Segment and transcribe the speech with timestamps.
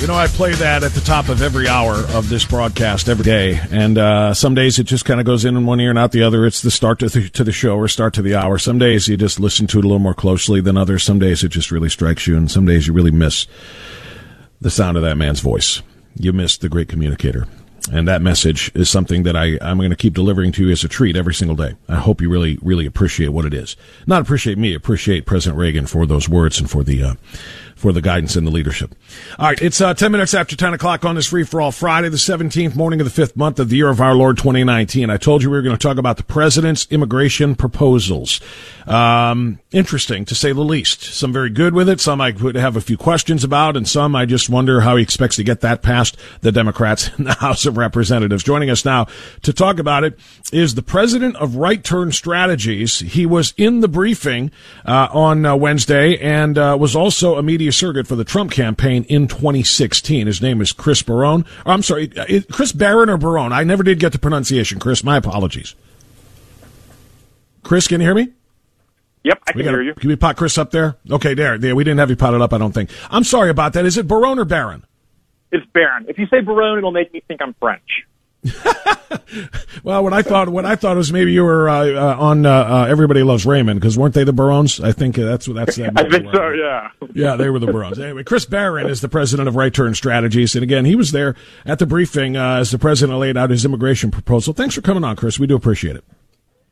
[0.00, 3.22] You know, I play that at the top of every hour of this broadcast every
[3.22, 5.98] day, and uh, some days it just kind of goes in in one ear and
[5.98, 6.46] out the other.
[6.46, 8.56] It's the start to the, to the show or start to the hour.
[8.56, 11.04] Some days you just listen to it a little more closely than others.
[11.04, 13.46] Some days it just really strikes you, and some days you really miss
[14.58, 15.82] the sound of that man's voice.
[16.14, 17.46] You miss the great communicator.
[17.92, 20.84] And that message is something that I, I'm going to keep delivering to you as
[20.84, 21.74] a treat every single day.
[21.88, 23.76] I hope you really, really appreciate what it is.
[24.06, 27.14] Not appreciate me, appreciate President Reagan for those words and for the, uh,
[27.80, 28.94] for the guidance and the leadership.
[29.38, 32.10] All right, it's uh, 10 minutes after 10 o'clock on this free for all Friday,
[32.10, 35.08] the 17th morning of the fifth month of the year of our Lord 2019.
[35.08, 38.40] I told you we were going to talk about the president's immigration proposals.
[38.86, 41.02] Um, interesting to say the least.
[41.02, 44.14] Some very good with it, some I would have a few questions about, and some
[44.14, 47.64] I just wonder how he expects to get that past the Democrats in the House
[47.64, 48.42] of Representatives.
[48.42, 49.06] Joining us now
[49.42, 50.18] to talk about it
[50.52, 52.98] is the president of Right Turn Strategies.
[52.98, 54.50] He was in the briefing
[54.84, 59.04] uh, on uh, Wednesday and uh, was also a media surrogate for the Trump campaign
[59.04, 60.26] in 2016.
[60.26, 61.44] His name is Chris Barone.
[61.64, 63.52] Oh, I'm sorry, uh, Chris Barron or Barone?
[63.52, 64.78] I never did get the pronunciation.
[64.78, 65.74] Chris, my apologies.
[67.62, 68.28] Chris, can you hear me?
[69.22, 69.94] Yep, I can gotta, hear you.
[69.94, 70.96] Can we pot Chris up there?
[71.10, 71.58] Okay, there.
[71.58, 71.76] there.
[71.76, 72.90] We didn't have you potted up, I don't think.
[73.10, 73.84] I'm sorry about that.
[73.84, 74.84] Is it Barone or Barron?
[75.52, 76.06] It's Barron.
[76.08, 78.06] If you say Barone, it'll make me think I'm French.
[79.82, 82.50] Well, what I thought, what I thought was maybe you were uh, uh, on uh,
[82.50, 84.80] uh, Everybody Loves Raymond because weren't they the Barones?
[84.80, 85.92] I think that's what that's that.
[85.96, 86.50] I think so.
[86.50, 86.90] Yeah.
[87.14, 87.98] Yeah, they were the Barones.
[87.98, 91.34] Anyway, Chris Barron is the president of Right Turn Strategies, and again, he was there
[91.64, 94.52] at the briefing uh, as the president laid out his immigration proposal.
[94.52, 95.38] Thanks for coming on, Chris.
[95.38, 96.04] We do appreciate it.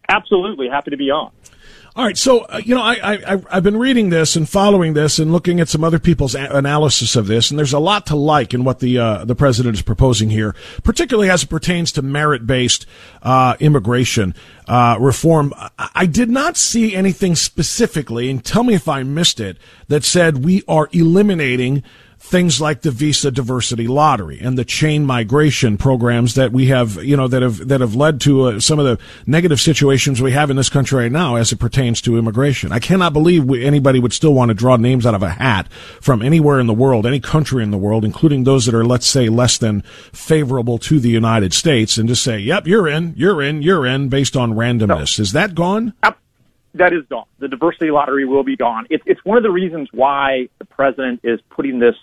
[0.09, 0.69] Absolutely.
[0.69, 1.31] Happy to be on.
[1.99, 5.19] All right, so uh, you know, I, I I've been reading this and following this
[5.19, 8.15] and looking at some other people's a- analysis of this, and there's a lot to
[8.15, 10.55] like in what the uh, the president is proposing here,
[10.85, 12.87] particularly as it pertains to merit based
[13.25, 14.33] uh, immigration
[14.69, 15.53] uh, reform.
[15.57, 19.59] I, I did not see anything specifically, and tell me if I missed it,
[19.89, 21.83] that said we are eliminating
[22.19, 27.17] things like the visa diversity lottery and the chain migration programs that we have, you
[27.17, 30.51] know, that have that have led to uh, some of the negative situations we have
[30.51, 32.73] in this country right now as it pertains to immigration.
[32.73, 35.73] I cannot believe we, anybody would still want to draw names out of a hat
[36.01, 39.07] from anywhere in the world, any country in the world, including those that are, let's
[39.07, 43.41] say, less than favorable to the United States, and just say, "Yep, you're in, you're
[43.41, 45.21] in, you're in," based on randomness.
[45.21, 45.95] Is that gone?
[46.03, 46.19] Yep.
[46.75, 47.27] That is gone.
[47.39, 48.87] The diversity lottery will be gone.
[48.91, 51.95] It's it's one of the reasons why the president is putting this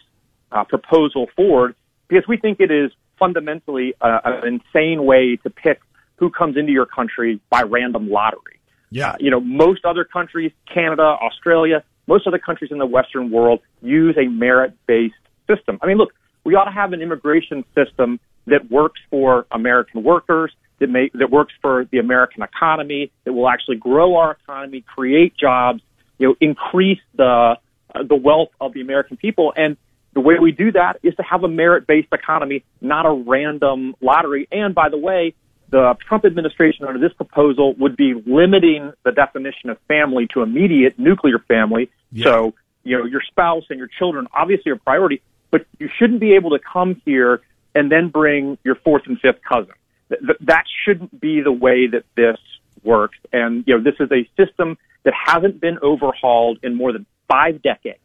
[0.52, 1.76] uh, proposal forward
[2.08, 5.82] because we think it is fundamentally uh, an insane way to pick
[6.18, 8.60] who comes into your country by random lottery.
[8.90, 9.12] Yeah.
[9.12, 13.60] Uh, you know, most other countries, Canada, Australia, most other countries in the Western world
[13.82, 15.14] use a merit-based
[15.50, 15.80] system.
[15.82, 16.14] I mean, look,
[16.44, 21.30] we ought to have an immigration system that works for American workers, that may, that
[21.30, 25.82] works for the American economy, that will actually grow our economy, create jobs,
[26.18, 27.56] you know, increase the
[27.94, 29.54] uh, the wealth of the American people.
[29.56, 29.78] And
[30.14, 34.48] the way we do that is to have a merit-based economy, not a random lottery.
[34.52, 35.34] And by the way,
[35.70, 41.00] the Trump administration under this proposal would be limiting the definition of family to immediate
[41.00, 41.90] nuclear family.
[42.12, 42.26] Yeah.
[42.26, 45.22] So, you know, your spouse and your children obviously are priority,
[45.52, 47.42] but you shouldn't be able to come here
[47.74, 49.74] and then bring your fourth and fifth cousin.
[50.10, 52.38] Th- that shouldn't be the way that this
[52.84, 53.18] works.
[53.34, 57.62] And, you know, this is a system that hasn't been overhauled in more than five
[57.62, 58.00] decades.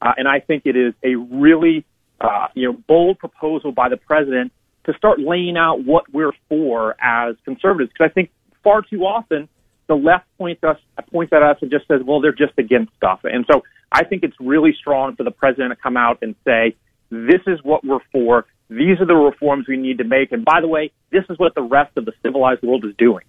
[0.00, 1.84] Uh, and I think it is a really,
[2.20, 4.52] uh, you know, bold proposal by the president
[4.84, 7.92] to start laying out what we're for as conservatives.
[7.92, 8.30] Because I think
[8.62, 9.48] far too often
[9.86, 10.78] the left points us
[11.10, 13.20] points at us and just says, well, they're just against stuff.
[13.24, 16.74] And so I think it's really strong for the president to come out and say,
[17.10, 18.46] this is what we're for.
[18.68, 20.32] These are the reforms we need to make.
[20.32, 23.24] And by the way, this is what the rest of the civilized world is doing.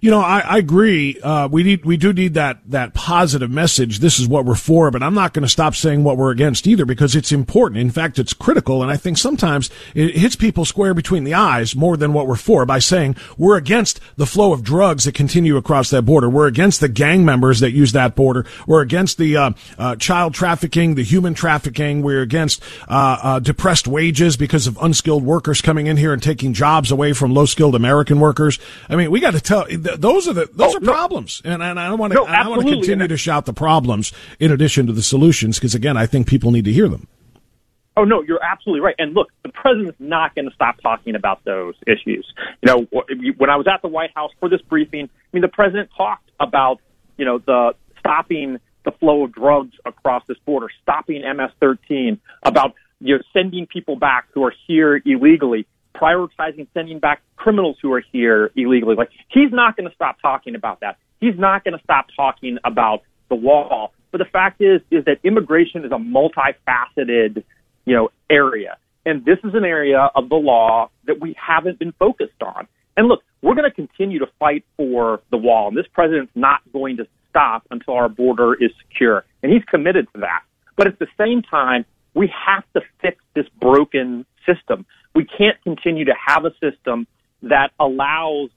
[0.00, 1.18] You know, I, I agree.
[1.20, 3.98] Uh, we need, we do need that, that positive message.
[3.98, 6.66] This is what we're for, but I'm not going to stop saying what we're against
[6.66, 7.80] either because it's important.
[7.80, 8.82] In fact, it's critical.
[8.82, 12.36] And I think sometimes it hits people square between the eyes more than what we're
[12.36, 16.28] for by saying we're against the flow of drugs that continue across that border.
[16.28, 18.46] We're against the gang members that use that border.
[18.66, 22.02] We're against the, uh, uh, child trafficking, the human trafficking.
[22.02, 26.52] We're against, uh, uh, depressed wages because of unskilled workers coming in here and taking
[26.52, 28.58] jobs away from low skilled American workers.
[28.88, 30.92] I mean, we got to tell, those are the those oh, are no.
[30.92, 33.52] problems, and, and I don't want to no, I want to continue to shout the
[33.52, 37.06] problems in addition to the solutions because again, I think people need to hear them.
[37.96, 38.94] Oh no, you're absolutely right.
[38.98, 42.30] And look, the president's not going to stop talking about those issues.
[42.62, 42.86] You know,
[43.36, 46.30] when I was at the White House for this briefing, I mean, the president talked
[46.38, 46.80] about
[47.16, 53.16] you know the stopping the flow of drugs across this border, stopping MS-13, about you
[53.16, 55.66] know sending people back who are here illegally
[56.00, 58.94] prioritizing sending back criminals who are here illegally.
[58.96, 60.98] Like he's not going to stop talking about that.
[61.20, 63.92] He's not going to stop talking about the wall.
[64.12, 67.44] But the fact is, is that immigration is a multifaceted,
[67.84, 68.76] you know, area.
[69.04, 72.66] And this is an area of the law that we haven't been focused on.
[72.96, 75.68] And look, we're going to continue to fight for the wall.
[75.68, 79.24] And this president's not going to stop until our border is secure.
[79.42, 80.42] And he's committed to that.
[80.76, 81.84] But at the same time,
[82.14, 84.86] we have to fix this broken system.
[85.16, 87.06] We can't continue to have a system
[87.42, 88.50] that allows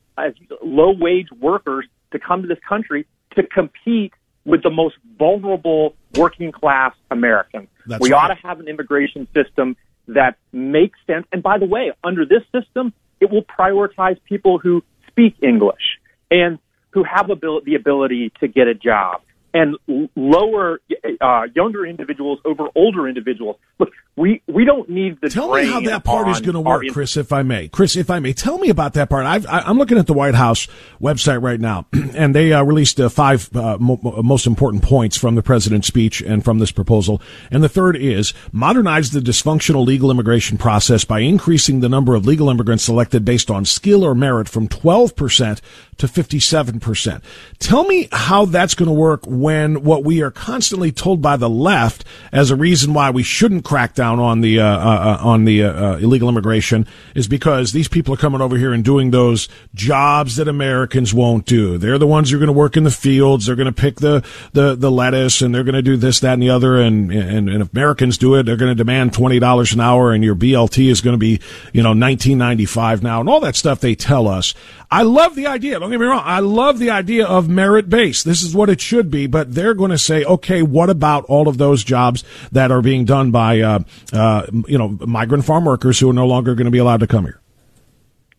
[0.61, 3.07] low wage workers to come to this country
[3.37, 4.11] to compete
[4.43, 7.69] with the most vulnerable working class Americans.
[7.85, 8.25] That's we right.
[8.25, 9.77] ought to have an immigration system
[10.09, 11.25] that makes sense.
[11.31, 12.91] And by the way, under this system,
[13.21, 16.59] it will prioritize people who speak English and
[16.91, 19.21] who have ability, the ability to get a job
[19.53, 19.77] and
[20.15, 20.81] lower
[21.21, 23.57] uh, younger individuals over older individuals.
[23.79, 25.29] Look, we we don't need the.
[25.29, 27.15] Tell me how that part is going to work, in- Chris.
[27.15, 29.25] If I may, Chris, if I may, tell me about that part.
[29.25, 30.67] I've, I, am looking at the White House
[31.01, 35.35] website right now, and they uh, released uh, five uh, mo- most important points from
[35.35, 37.21] the president's speech and from this proposal.
[37.49, 42.25] And the third is modernize the dysfunctional legal immigration process by increasing the number of
[42.25, 45.61] legal immigrants selected based on skill or merit from 12 percent
[45.97, 47.23] to 57 percent.
[47.59, 51.49] Tell me how that's going to work when what we are constantly told by the
[51.49, 55.45] left as a reason why we shouldn't crack down on the uh, uh, uh on
[55.45, 59.11] the uh, uh, illegal immigration is because these people are coming over here and doing
[59.11, 61.77] those jobs that Americans won't do.
[61.77, 63.45] They're the ones who are going to work in the fields.
[63.45, 66.33] They're going to pick the, the, the lettuce and they're going to do this, that,
[66.33, 66.77] and the other.
[66.77, 70.23] And, and, and if Americans do it, they're going to demand $20 an hour and
[70.23, 71.39] your BLT is going to be,
[71.73, 74.53] you know, 1995 now and all that stuff they tell us.
[74.91, 75.79] I love the idea.
[75.79, 76.23] Don't get me wrong.
[76.25, 78.25] I love the idea of merit based.
[78.25, 81.47] This is what it should be, but they're going to say, okay, what about all
[81.47, 83.79] of those jobs that are being done by, uh,
[84.13, 87.07] uh, you know, migrant farm workers who are no longer going to be allowed to
[87.07, 87.39] come here?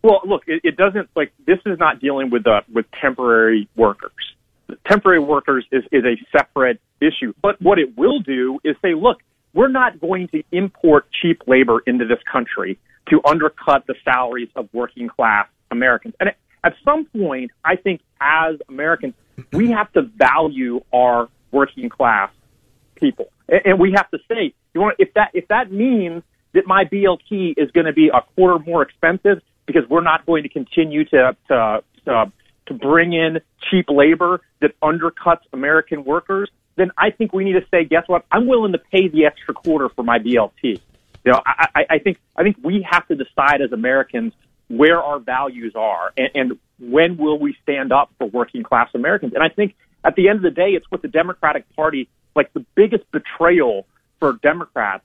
[0.03, 4.13] Well, look, it, it doesn't like this is not dealing with uh, with temporary workers.
[4.87, 7.35] Temporary workers is, is a separate issue.
[7.43, 9.19] But what it will do is say, look,
[9.53, 12.79] we're not going to import cheap labor into this country
[13.09, 16.15] to undercut the salaries of working class Americans.
[16.21, 16.31] And
[16.63, 19.15] at some point, I think as Americans,
[19.53, 22.31] we have to value our working class
[22.95, 26.85] people, and we have to say, you want if that if that means that my
[26.85, 31.05] BLT is going to be a quarter more expensive because we're not going to continue
[31.07, 32.33] to to to,
[32.67, 33.41] to bring in
[33.71, 38.25] cheap labor that undercuts American workers, then I think we need to say, guess what?
[38.31, 40.81] I'm willing to pay the extra quarter for my BLT.
[41.25, 44.33] You know, I, I, I think I think we have to decide as Americans
[44.69, 49.35] where our values are and, and when will we stand up for working class Americans.
[49.35, 52.53] And I think at the end of the day, it's what the Democratic Party, like
[52.53, 53.87] the biggest betrayal
[54.19, 55.05] for Democrats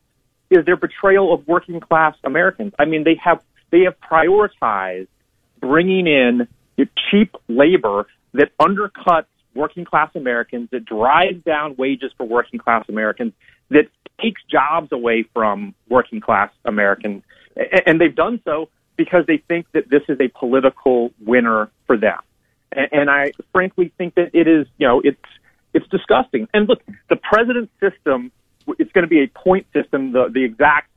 [0.50, 2.74] is their betrayal of working class Americans.
[2.79, 3.41] I mean, they have,
[3.72, 5.08] they have prioritized
[5.60, 6.48] bringing in
[7.10, 13.34] cheap labor that undercuts working class Americans, that drives down wages for working class Americans,
[13.70, 13.88] that
[14.22, 17.24] takes jobs away from working class Americans.
[17.86, 22.19] And they've done so because they think that this is a political winner for them.
[22.71, 25.17] And, and I frankly think that it is, you know, it's
[25.73, 26.47] it's disgusting.
[26.53, 28.31] And look, the president's system,
[28.79, 30.13] it's going to be a point system.
[30.13, 30.89] The the exact,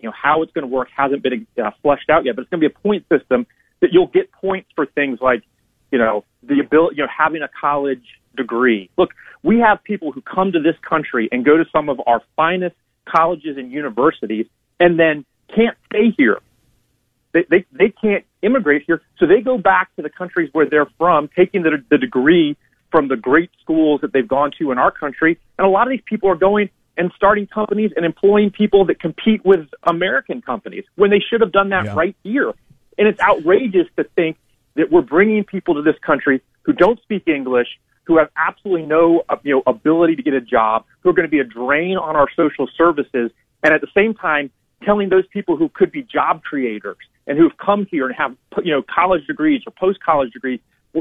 [0.00, 2.50] you know, how it's going to work hasn't been uh, fleshed out yet, but it's
[2.50, 3.46] going to be a point system
[3.80, 5.42] that you'll get points for things like,
[5.90, 8.04] you know, the ability, you know, having a college
[8.36, 8.88] degree.
[8.96, 9.10] Look,
[9.42, 12.76] we have people who come to this country and go to some of our finest
[13.04, 14.46] colleges and universities
[14.80, 16.38] and then can't stay here.
[17.32, 20.90] They, they, they can't immigrate here, so they go back to the countries where they're
[20.98, 22.56] from, taking the, the degree
[22.90, 25.38] from the great schools that they've gone to in our country.
[25.58, 29.00] And a lot of these people are going and starting companies and employing people that
[29.00, 31.94] compete with American companies when they should have done that yeah.
[31.94, 32.52] right here.
[32.98, 34.36] And it's outrageous to think
[34.74, 37.68] that we're bringing people to this country who don't speak English,
[38.04, 41.26] who have absolutely no uh, you know ability to get a job, who are going
[41.26, 43.30] to be a drain on our social services,
[43.62, 44.50] and at the same time
[44.84, 48.72] telling those people who could be job creators and who've come here and have you
[48.72, 50.60] know college degrees or post college degrees,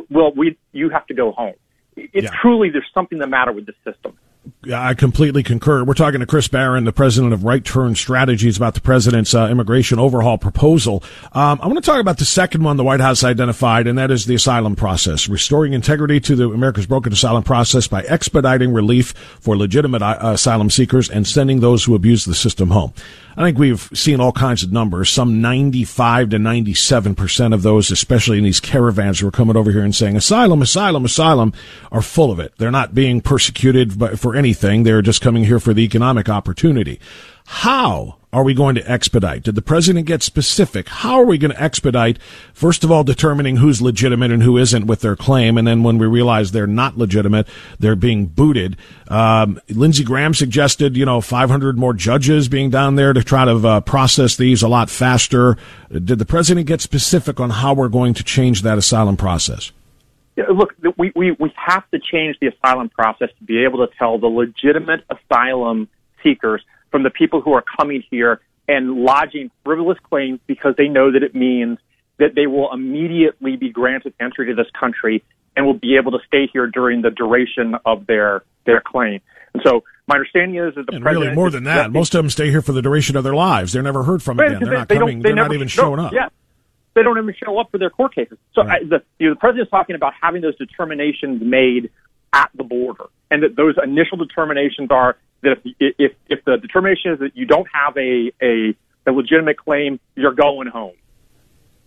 [0.09, 1.55] well, we you have to go home.
[1.95, 2.29] It's yeah.
[2.41, 4.17] truly there's something the matter with the system.
[4.73, 5.83] I completely concur.
[5.83, 9.47] We're talking to Chris Barron, the president of Right Turn Strategies, about the president's uh,
[9.47, 11.03] immigration overhaul proposal.
[11.31, 14.09] Um, I want to talk about the second one the White House identified, and that
[14.09, 19.13] is the asylum process, restoring integrity to the America's broken asylum process by expediting relief
[19.39, 22.93] for legitimate uh, asylum seekers and sending those who abuse the system home.
[23.37, 25.09] I think we've seen all kinds of numbers.
[25.09, 29.71] Some 95 to 97 percent of those, especially in these caravans who are coming over
[29.71, 31.53] here and saying asylum, asylum, asylum,
[31.91, 32.53] are full of it.
[32.57, 34.83] They're not being persecuted for anything.
[34.83, 36.99] They're just coming here for the economic opportunity.
[37.51, 39.43] How are we going to expedite?
[39.43, 40.87] Did the president get specific?
[40.87, 42.17] How are we going to expedite?
[42.53, 45.97] First of all, determining who's legitimate and who isn't with their claim, and then when
[45.97, 48.77] we realize they're not legitimate, they're being booted.
[49.09, 53.67] Um, Lindsey Graham suggested, you know, 500 more judges being down there to try to
[53.67, 55.57] uh, process these a lot faster.
[55.91, 59.73] Did the president get specific on how we're going to change that asylum process?
[60.37, 64.17] Look, we, we, we have to change the asylum process to be able to tell
[64.17, 65.89] the legitimate asylum
[66.23, 71.11] seekers from the people who are coming here and lodging frivolous claims because they know
[71.11, 71.77] that it means
[72.19, 75.23] that they will immediately be granted entry to this country
[75.55, 79.19] and will be able to stay here during the duration of their their claim.
[79.53, 81.91] And so my understanding is that the and president really more than that.
[81.91, 83.73] Most of them stay here for the duration of their lives.
[83.73, 84.59] They're never heard from again.
[84.59, 85.21] They're they, not they coming.
[85.21, 86.13] They are not even showing up.
[86.13, 86.29] Yeah.
[86.93, 88.37] They don't even show up for their court cases.
[88.53, 88.81] So right.
[88.81, 91.89] I, the, you know, the president's talking about having those determinations made
[92.33, 97.13] at the border, and that those initial determinations are that if, if, if the determination
[97.13, 98.75] is that you don't have a, a,
[99.07, 100.95] a legitimate claim, you're going home.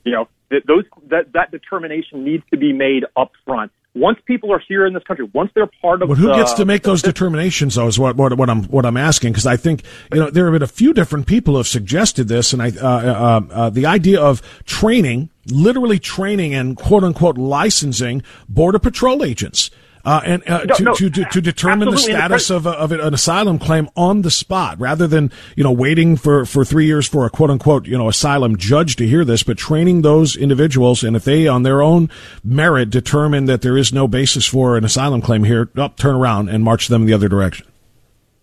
[0.05, 3.73] You know, that those, that, that determination needs to be made up front.
[3.97, 6.53] Once people are here in this country, once they're part of, but who the, gets
[6.55, 7.77] to make those determinations?
[7.77, 10.47] Though is what, what, what I'm what I'm asking because I think you know there
[10.47, 13.71] have been a few different people who have suggested this, and I uh, uh, uh,
[13.71, 19.71] the idea of training, literally training and quote unquote licensing border patrol agents
[20.05, 22.71] uh, and uh, no, to, no, to, to, to, determine the status the of, a,
[22.71, 26.87] of an asylum claim on the spot, rather than you know waiting for, for three
[26.87, 30.37] years for a quote unquote you know asylum judge to hear this, but training those
[30.37, 32.11] individuals, and if they on their own
[32.43, 36.17] merit determine that there is no basis for an asylum claim here, up, oh, turn
[36.17, 37.67] around and march them in the other direction.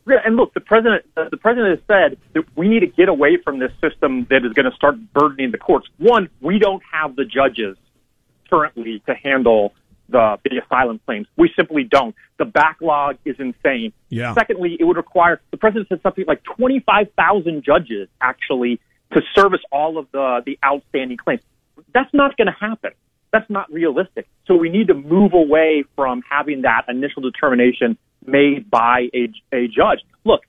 [0.08, 3.38] Yeah, and look, the president the president has said that we need to get away
[3.44, 5.88] from this system that is going to start burdening the courts.
[5.98, 7.78] One, we don't have the judges
[8.50, 9.74] currently to handle
[10.12, 11.28] the, the asylum claims.
[11.38, 12.16] We simply don't.
[12.38, 13.94] The backlog is insane.
[14.10, 14.34] Yeah.
[14.34, 18.80] Secondly, it would require the president said something like 25,000 judges actually
[19.14, 21.42] to service all of the the outstanding claims.
[21.94, 22.92] That's not going to happen.
[23.32, 24.28] That's not realistic.
[24.46, 29.68] So we need to move away from having that initial determination made by a, a
[29.68, 30.00] judge.
[30.26, 30.42] Look,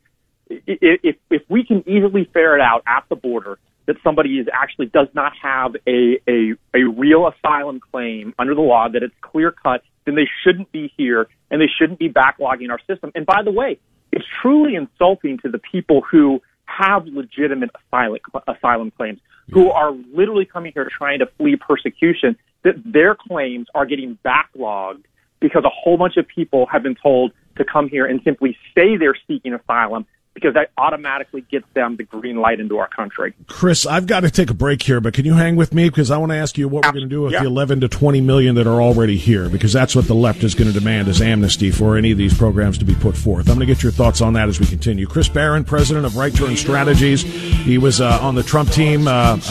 [0.48, 5.08] if, if we can easily ferret out at the border that somebody is actually does
[5.14, 9.82] not have a, a, a real asylum claim under the law, that it's clear cut,
[10.04, 13.12] then they shouldn't be here and they shouldn't be backlogging our system.
[13.14, 13.78] And by the way,
[14.12, 19.20] it's truly insulting to the people who have legitimate asylum, asylum claims,
[19.50, 25.04] who are literally coming here trying to flee persecution, that their claims are getting backlogged
[25.40, 28.96] because a whole bunch of people have been told to come here and simply say
[28.96, 33.34] they're seeking asylum because that automatically gets them the green light into our country.
[33.48, 36.10] Chris, I've got to take a break here, but can you hang with me because
[36.10, 37.40] I want to ask you what we're going to do with yeah.
[37.40, 40.54] the 11 to 20 million that are already here because that's what the left is
[40.54, 43.48] going to demand as amnesty for any of these programs to be put forth.
[43.48, 45.06] I'm going to get your thoughts on that as we continue.
[45.06, 49.34] Chris Barron, president of Right Turn Strategies, he was uh, on the Trump team uh,
[49.34, 49.42] um,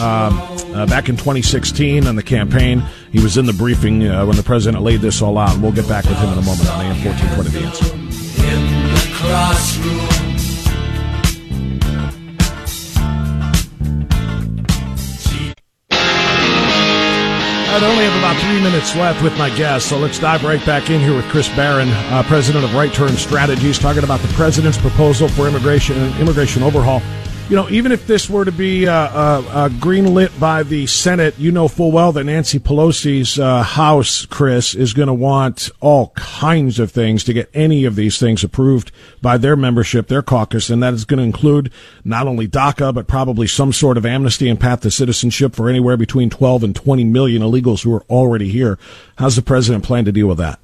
[0.73, 2.83] uh, back in 2016 on the campaign.
[3.11, 5.73] He was in the briefing uh, when the president laid this all out, and we'll
[5.73, 8.01] get back with him in a moment on AM 1420 The Answer.
[17.71, 20.89] I only have about three minutes left with my guest, so let's dive right back
[20.89, 24.77] in here with Chris Barron, uh, president of Right Turn Strategies, talking about the president's
[24.77, 27.01] proposal for immigration immigration overhaul
[27.51, 31.37] you know, even if this were to be uh, uh, uh, greenlit by the Senate,
[31.37, 36.13] you know full well that Nancy Pelosi's uh, House, Chris, is going to want all
[36.15, 40.69] kinds of things to get any of these things approved by their membership, their caucus,
[40.69, 41.73] and that is going to include
[42.05, 45.97] not only DACA, but probably some sort of amnesty and path to citizenship for anywhere
[45.97, 48.79] between 12 and 20 million illegals who are already here.
[49.17, 50.57] How's the president plan to deal with that?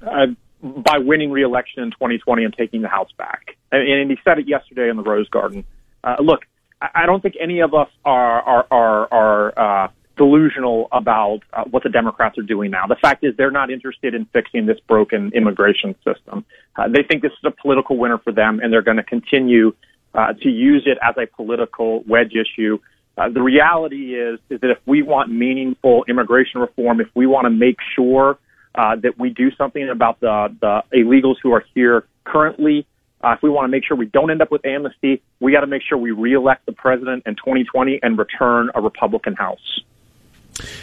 [0.00, 0.28] Uh,
[0.62, 3.58] by winning re-election in 2020 and taking the House back.
[3.70, 5.66] And, and he said it yesterday in the Rose Garden.
[6.02, 6.40] Uh, look,
[6.80, 11.82] I don't think any of us are are are, are uh, delusional about uh, what
[11.82, 12.86] the Democrats are doing now.
[12.86, 16.44] The fact is, they're not interested in fixing this broken immigration system.
[16.76, 19.74] Uh, they think this is a political winner for them, and they're going to continue
[20.14, 22.78] uh, to use it as a political wedge issue.
[23.16, 27.44] Uh, the reality is, is that if we want meaningful immigration reform, if we want
[27.44, 28.38] to make sure
[28.74, 32.86] uh, that we do something about the the illegals who are here currently,
[33.22, 35.60] uh, if we want to make sure we don't end up with amnesty, we got
[35.60, 39.80] to make sure we reelect the president in 2020 and return a Republican House.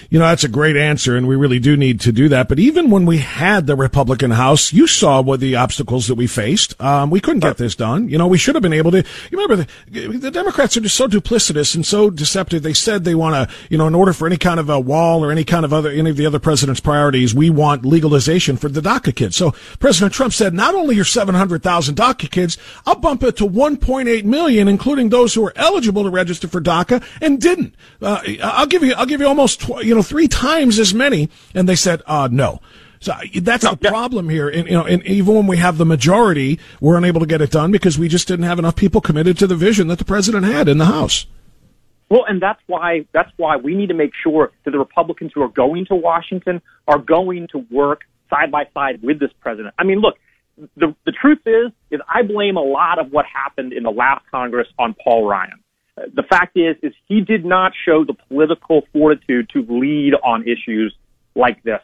[0.10, 2.48] You know, that's a great answer, and we really do need to do that.
[2.48, 6.28] But even when we had the Republican House, you saw what the obstacles that we
[6.28, 6.80] faced.
[6.82, 8.10] Um, we couldn't get this done.
[8.10, 8.98] You know, we should have been able to.
[8.98, 12.64] You remember, the, the Democrats are just so duplicitous and so deceptive.
[12.64, 15.24] They said they want to, you know, in order for any kind of a wall
[15.24, 18.70] or any kind of other, any of the other president's priorities, we want legalization for
[18.70, 19.36] the DACA kids.
[19.36, 24.24] So President Trump said, not only your 700,000 DACA kids, I'll bump it to 1.8
[24.24, 27.76] million, including those who are eligible to register for DACA and didn't.
[28.02, 31.30] Uh, I'll give you, I'll give you almost you know, three times as many.
[31.54, 32.62] And they said, uh, no.
[33.00, 33.90] So that's no, the yeah.
[33.90, 34.50] problem here.
[34.50, 37.52] And, you know, and even when we have the majority, we're unable to get it
[37.52, 40.46] done because we just didn't have enough people committed to the vision that the president
[40.46, 41.28] had in the House.
[42.10, 45.42] Well, and that's why that's why we need to make sure that the Republicans who
[45.42, 49.76] are going to Washington are going to work side by side with this president.
[49.78, 50.16] I mean, look,
[50.78, 54.24] the the truth is is I blame a lot of what happened in the last
[54.32, 55.60] Congress on Paul Ryan
[56.14, 60.96] the fact is, is he did not show the political fortitude to lead on issues
[61.36, 61.80] like this.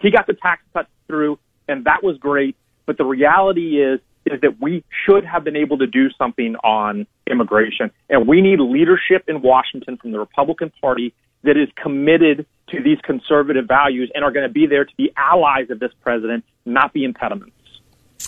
[0.00, 2.56] He got the tax cuts through, and that was great.
[2.86, 7.06] But the reality is, is that we should have been able to do something on
[7.30, 12.82] immigration, and we need leadership in Washington from the Republican Party that is committed to
[12.82, 16.44] these conservative values and are going to be there to be allies of this president,
[16.64, 17.53] not be impediments.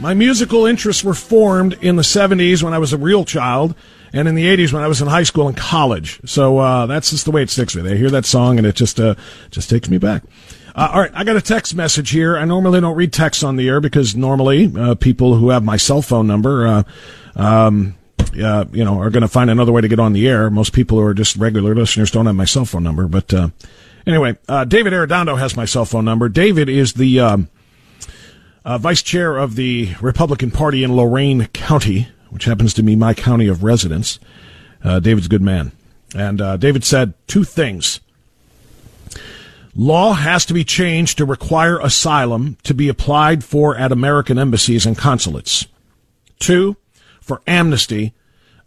[0.00, 3.74] My musical interests were formed in the 70s when I was a real child,
[4.12, 6.20] and in the 80s when I was in high school and college.
[6.26, 7.92] So uh, that's just the way it sticks with me.
[7.92, 9.14] I hear that song, and it just uh,
[9.50, 10.24] just takes me back.
[10.74, 12.36] Uh, all right, I got a text message here.
[12.36, 15.76] I normally don't read texts on the air because normally uh, people who have my
[15.76, 16.82] cell phone number, uh,
[17.36, 17.94] um,
[18.42, 20.50] uh, you know, are going to find another way to get on the air.
[20.50, 23.06] Most people who are just regular listeners don't have my cell phone number.
[23.06, 23.32] But
[24.04, 26.28] anyway, David Arredondo has my cell phone number.
[26.28, 27.48] David is the um,
[28.64, 33.14] uh, vice chair of the Republican Party in Lorain County, which happens to be my
[33.14, 34.18] county of residence.
[34.82, 35.72] Uh, David's a good man.
[36.16, 38.00] And uh, David said two things.
[39.76, 44.86] Law has to be changed to require asylum to be applied for at American embassies
[44.86, 45.66] and consulates.
[46.38, 46.76] Two,
[47.20, 48.14] for amnesty,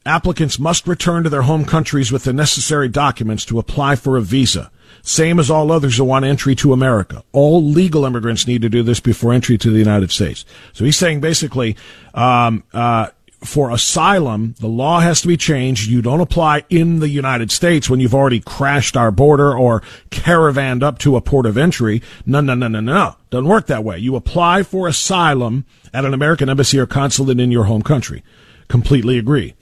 [0.05, 4.21] applicants must return to their home countries with the necessary documents to apply for a
[4.21, 4.71] visa.
[5.01, 7.23] Same as all others who want entry to America.
[7.31, 10.43] All legal immigrants need to do this before entry to the United States.
[10.73, 11.77] So he's saying basically,
[12.13, 13.09] um, uh,
[13.41, 15.89] for asylum, the law has to be changed.
[15.89, 20.81] You don't apply in the United States when you've already crashed our border or caravanned
[20.81, 22.01] up to a port of entry.
[22.25, 23.15] No, no, no, no, no.
[23.29, 23.99] Doesn't work that way.
[23.99, 28.23] You apply for asylum at an American embassy or consulate in your home country.
[28.69, 29.53] Completely agree.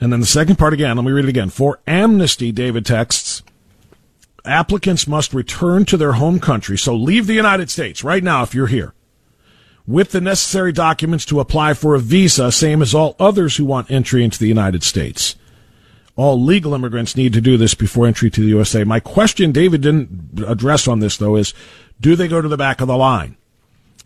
[0.00, 1.48] And then the second part again, let me read it again.
[1.48, 3.42] For amnesty, David texts,
[4.44, 6.76] applicants must return to their home country.
[6.76, 8.92] So leave the United States right now if you're here
[9.88, 13.90] with the necessary documents to apply for a visa, same as all others who want
[13.90, 15.34] entry into the United States.
[16.14, 18.84] All legal immigrants need to do this before entry to the USA.
[18.84, 21.54] My question, David didn't address on this though, is
[21.98, 23.38] do they go to the back of the line?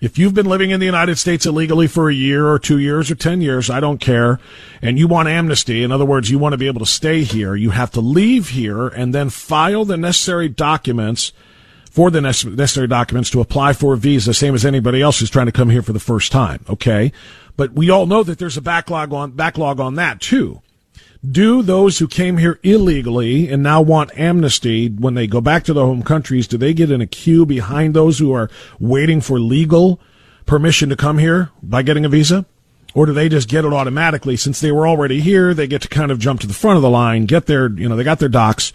[0.01, 3.11] If you've been living in the United States illegally for a year or two years
[3.11, 4.39] or 10 years, I don't care,
[4.81, 7.57] and you want amnesty, in other words, you want to be able to stay here,
[7.57, 11.33] you have to leave here and then file the necessary documents
[11.93, 15.45] for the necessary documents to apply for a visa, same as anybody else who's trying
[15.45, 16.65] to come here for the first time.
[16.71, 17.13] Okay.
[17.55, 20.63] But we all know that there's a backlog on, backlog on that too.
[21.31, 25.75] Do those who came here illegally and now want amnesty when they go back to
[25.75, 28.51] their home countries, do they get in a queue behind those who are
[28.81, 30.01] waiting for legal
[30.47, 32.47] permission to come here by getting a visa?
[32.95, 35.53] Or do they just get it automatically since they were already here?
[35.53, 37.87] They get to kind of jump to the front of the line, get their, you
[37.87, 38.73] know, they got their docs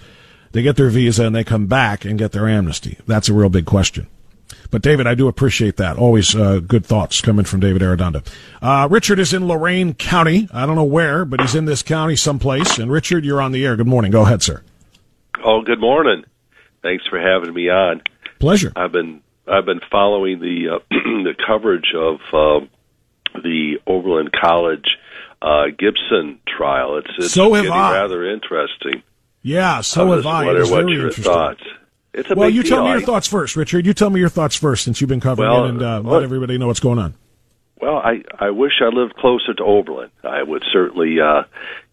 [0.51, 2.97] they get their visa and they come back and get their amnesty.
[3.05, 4.07] That's a real big question.
[4.69, 5.97] But David, I do appreciate that.
[5.97, 8.25] Always uh, good thoughts coming from David Arredondo.
[8.61, 10.47] Uh, Richard is in Lorain County.
[10.53, 12.77] I don't know where, but he's in this county someplace.
[12.77, 13.75] And Richard, you're on the air.
[13.75, 14.11] Good morning.
[14.11, 14.63] Go ahead, sir.
[15.43, 16.23] Oh, good morning.
[16.81, 18.01] Thanks for having me on.
[18.39, 18.71] Pleasure.
[18.75, 22.65] I've been I've been following the uh, the coverage of uh,
[23.41, 24.85] the Oberlin College
[25.41, 26.97] uh, Gibson trial.
[26.97, 27.93] It's, it's so getting I.
[27.93, 29.03] rather interesting.
[29.47, 30.45] Yeah, so have I.
[30.45, 31.63] What, it's what your thoughts?
[32.13, 32.85] It's a well, you tell deal.
[32.85, 33.85] me your thoughts first, Richard.
[33.85, 36.15] You tell me your thoughts first, since you've been covering Well, it, and uh, well-
[36.15, 37.13] let everybody know what's going on.
[37.79, 40.09] Well, I I wish I lived closer to Oberlin.
[40.23, 41.43] I would certainly uh,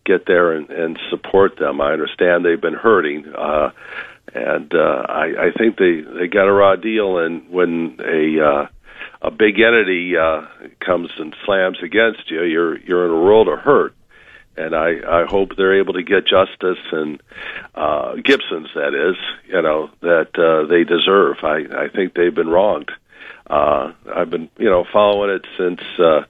[0.05, 1.81] get there and, and support them.
[1.81, 3.71] I understand they've been hurting, uh,
[4.35, 7.19] and uh, I, I think they they got a raw deal.
[7.19, 8.67] And when a uh,
[9.23, 10.47] a big entity uh,
[10.81, 13.95] comes and slams against you, you're you're in a world of hurt.
[14.57, 17.21] And I, I hope they're able to get justice and
[17.75, 19.17] uh, Gibson's that is,
[19.49, 21.38] you know, that uh, they deserve.
[21.43, 22.90] I, I think they've been wronged.
[23.49, 26.23] Uh, I've been, you know, following it since uh,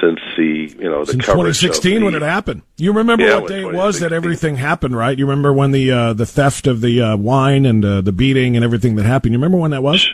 [0.00, 2.62] since the, you know, the Since 2016, the, when it happened.
[2.76, 5.16] You remember Yeah, what day it was that everything happened, right?
[5.16, 8.56] You remember when the uh, the theft of the uh, wine and uh, the beating
[8.56, 9.32] and everything that happened.
[9.32, 10.08] You remember when that was?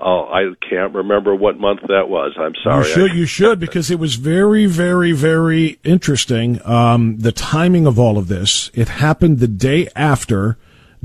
[0.00, 2.32] Oh, I can't remember what month that was.
[2.38, 2.86] I'm sorry.
[2.86, 6.60] You should, you should, because it was very, very, very interesting.
[6.64, 8.70] Um, the timing of all of this.
[8.74, 10.56] It happened the day after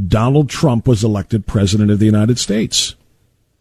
[0.08, 2.95] Donald Trump was elected president of the United States.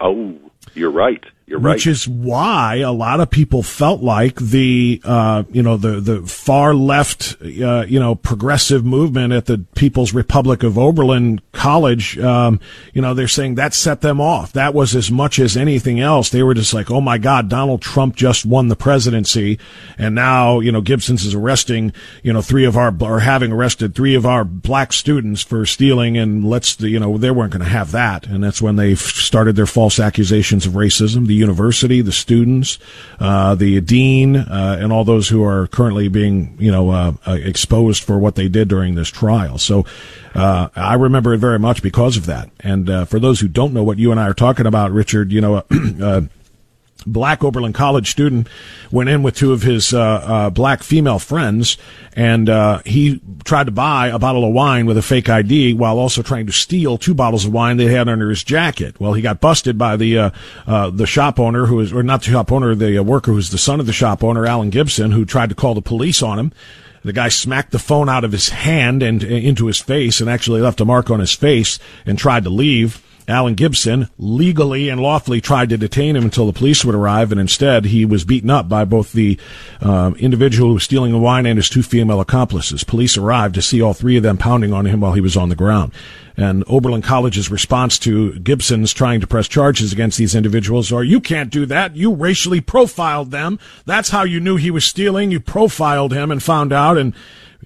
[0.00, 0.34] oh,
[0.74, 1.24] you're right.
[1.46, 1.74] You're right.
[1.74, 6.22] Which is why a lot of people felt like the, uh, you know, the, the
[6.22, 12.60] far left, uh, you know, progressive movement at the People's Republic of Oberlin College, um,
[12.94, 14.52] you know, they're saying that set them off.
[14.52, 16.30] That was as much as anything else.
[16.30, 19.58] They were just like, oh my God, Donald Trump just won the presidency.
[19.98, 23.94] And now, you know, Gibson's is arresting, you know, three of our, or having arrested
[23.94, 26.16] three of our black students for stealing.
[26.16, 28.26] And let's, you know, they weren't going to have that.
[28.26, 31.26] And that's when they started their false accusations of racism.
[31.32, 32.78] The university, the students,
[33.18, 37.38] uh, the dean, uh, and all those who are currently being, you know, uh, uh,
[37.40, 39.56] exposed for what they did during this trial.
[39.56, 39.86] So,
[40.34, 42.50] uh, I remember it very much because of that.
[42.60, 45.32] And, uh, for those who don't know what you and I are talking about, Richard,
[45.32, 45.64] you know,
[47.06, 48.48] black Oberlin College student
[48.90, 51.76] went in with two of his uh, uh, black female friends,
[52.14, 55.98] and uh, he tried to buy a bottle of wine with a fake ID while
[55.98, 59.00] also trying to steal two bottles of wine they had under his jacket.
[59.00, 60.30] Well, he got busted by the uh,
[60.66, 63.50] uh, the shop owner, who is or not the shop owner, the uh, worker who's
[63.50, 66.38] the son of the shop owner, Alan Gibson, who tried to call the police on
[66.38, 66.52] him.
[67.04, 70.60] The guy smacked the phone out of his hand and into his face, and actually
[70.60, 73.02] left a mark on his face, and tried to leave.
[73.32, 77.40] Alan Gibson legally and lawfully tried to detain him until the police would arrive, and
[77.40, 79.38] instead he was beaten up by both the
[79.80, 82.84] uh, individual who was stealing the wine and his two female accomplices.
[82.84, 85.48] Police arrived to see all three of them pounding on him while he was on
[85.48, 85.92] the ground.
[86.36, 91.20] And Oberlin College's response to Gibson's trying to press charges against these individuals are, you
[91.20, 91.94] can't do that.
[91.94, 93.58] You racially profiled them.
[93.84, 95.30] That's how you knew he was stealing.
[95.30, 97.14] You profiled him and found out, and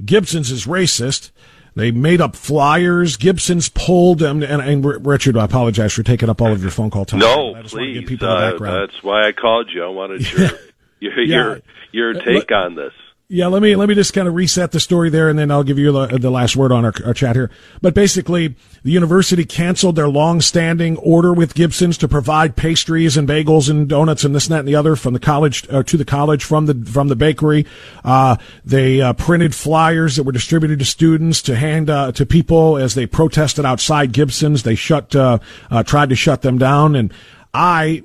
[0.05, 1.31] Gibson's is racist.
[1.77, 3.19] They made up flyers.
[3.19, 6.89] Gibson's pulled, and, and, and Richard, I apologize for taking up all of your phone
[6.91, 7.21] call time.
[7.21, 7.95] No, I just please.
[7.95, 8.91] To give people uh, the background.
[8.91, 9.85] That's why I called you.
[9.85, 10.49] I wanted your
[11.01, 11.37] your Yeah.
[11.37, 11.61] your,
[11.93, 12.95] your take on this.
[13.29, 15.65] Yeah, let me let me just kind of reset the story there, and then I'll
[15.65, 17.51] give you the, the last word on our, our chat here.
[17.83, 23.69] But basically, the university canceled their long-standing order with Gibson's to provide pastries and bagels
[23.69, 26.05] and donuts and this and that and the other from the college uh, to the
[26.05, 27.67] college from the from the bakery.
[28.05, 32.77] Uh, they uh, printed flyers that were distributed to students to hand uh, to people
[32.77, 34.63] as they protested outside Gibson's.
[34.63, 37.13] They shut uh, uh, tried to shut them down, and
[37.53, 38.03] I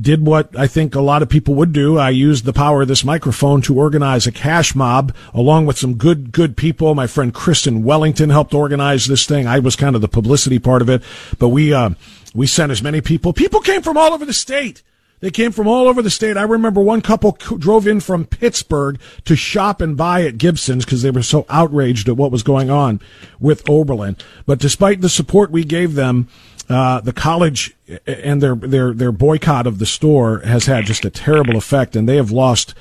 [0.00, 1.98] did what I think a lot of people would do.
[1.98, 5.94] I used the power of this microphone to organize a cash mob along with some
[5.94, 6.94] good, good people.
[6.94, 9.46] My friend Kristen Wellington helped organize this thing.
[9.46, 11.02] I was kind of the publicity part of it,
[11.38, 11.90] but we, uh,
[12.34, 13.32] we sent as many people.
[13.32, 14.82] People came from all over the state.
[15.22, 16.36] They came from all over the state.
[16.36, 21.02] I remember one couple drove in from Pittsburgh to shop and buy at Gibson's because
[21.02, 23.00] they were so outraged at what was going on
[23.38, 24.16] with Oberlin.
[24.46, 26.26] But despite the support we gave them,
[26.68, 27.74] uh, the college
[28.06, 32.08] and their, their, their boycott of the store has had just a terrible effect and
[32.08, 32.74] they have lost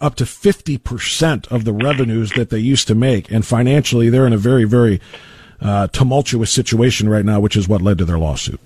[0.00, 3.30] up to 50% of the revenues that they used to make.
[3.30, 5.00] And financially, they're in a very, very,
[5.60, 8.60] uh, tumultuous situation right now, which is what led to their lawsuit.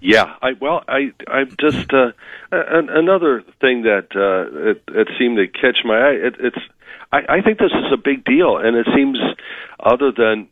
[0.00, 2.12] Yeah, I well, I I'm just uh,
[2.52, 6.12] an, another thing that uh, it, it seemed to catch my eye.
[6.26, 6.58] It, it's
[7.10, 9.18] I, I think this is a big deal, and it seems
[9.80, 10.48] other than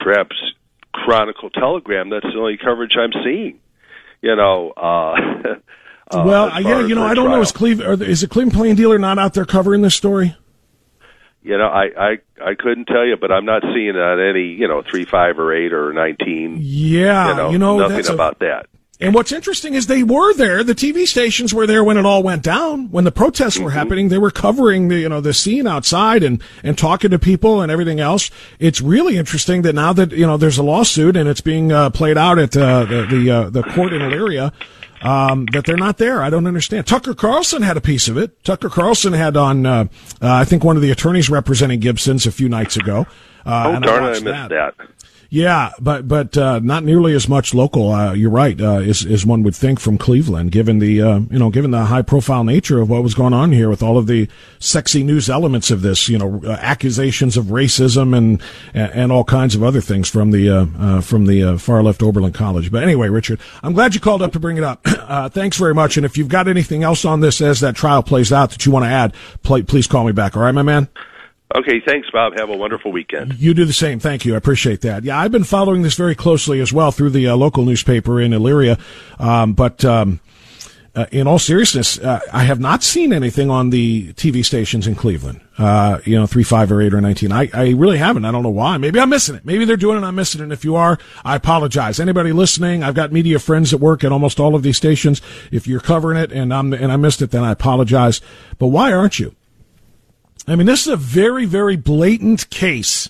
[0.00, 0.36] perhaps
[0.92, 3.60] Chronicle Telegram, that's the only coverage I'm seeing.
[4.22, 4.72] You know.
[4.76, 4.80] Uh,
[6.10, 7.30] uh, well, as yeah, you know, I don't know.
[7.30, 7.42] trial.
[7.42, 10.36] Is Cleveland, is it Cleveland Plain Dealer not out there covering this story?
[11.42, 14.48] You know, I, I I couldn't tell you, but I'm not seeing it on any
[14.48, 16.58] you know three five or eight or nineteen.
[16.60, 18.66] Yeah, you know, you know, nothing that's a- about that.
[19.02, 20.62] And what's interesting is they were there.
[20.62, 22.90] The TV stations were there when it all went down.
[22.90, 26.42] When the protests were happening, they were covering the, you know, the scene outside and,
[26.62, 28.30] and talking to people and everything else.
[28.58, 31.88] It's really interesting that now that, you know, there's a lawsuit and it's being uh,
[31.90, 34.52] played out at uh, the, the, uh, the court in Elyria,
[35.00, 36.22] um, that they're not there.
[36.22, 36.86] I don't understand.
[36.86, 38.44] Tucker Carlson had a piece of it.
[38.44, 39.84] Tucker Carlson had on, uh,
[40.20, 43.06] uh, I think one of the attorneys representing Gibson's a few nights ago.
[43.46, 44.74] Uh, Oh darn I watched missed that.
[45.32, 47.92] Yeah, but but uh, not nearly as much local.
[47.92, 51.38] Uh, you're right, uh, as as one would think from Cleveland, given the uh, you
[51.38, 54.08] know given the high profile nature of what was going on here with all of
[54.08, 56.08] the sexy news elements of this.
[56.08, 58.42] You know, uh, accusations of racism and
[58.74, 62.32] and all kinds of other things from the uh, uh, from the far left Oberlin
[62.32, 62.72] College.
[62.72, 64.86] But anyway, Richard, I'm glad you called up to bring it up.
[65.10, 65.96] Uh, thanks very much.
[65.96, 68.70] And if you've got anything else on this as that trial plays out that you
[68.70, 69.12] want to add,
[69.42, 70.36] pl- please call me back.
[70.36, 70.88] All right, my man.
[71.54, 72.38] Okay, thanks, Bob.
[72.38, 73.34] Have a wonderful weekend.
[73.34, 73.98] You do the same.
[73.98, 74.34] Thank you.
[74.34, 75.02] I appreciate that.
[75.02, 78.30] Yeah, I've been following this very closely as well through the uh, local newspaper in
[78.30, 78.78] Elyria.
[79.18, 80.20] Um, but um,
[80.94, 84.94] uh, in all seriousness, uh, I have not seen anything on the TV stations in
[84.94, 85.40] Cleveland.
[85.58, 87.32] Uh, you know, three, five, or eight, or nineteen.
[87.32, 88.24] I, I really haven't.
[88.24, 88.76] I don't know why.
[88.78, 89.44] Maybe I'm missing it.
[89.44, 90.06] Maybe they're doing it.
[90.06, 90.44] I'm missing it.
[90.44, 91.98] And if you are, I apologize.
[91.98, 92.84] Anybody listening?
[92.84, 95.20] I've got media friends that work at almost all of these stations.
[95.50, 98.20] If you're covering it and I'm and I missed it, then I apologize.
[98.58, 99.34] But why aren't you?
[100.46, 103.08] I mean, this is a very, very blatant case